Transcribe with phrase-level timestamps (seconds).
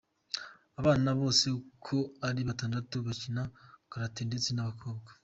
[0.79, 1.95] Abana be bose uko
[2.27, 3.43] ari batandatu bakina
[3.91, 5.09] karate ndetse n’abakobwa.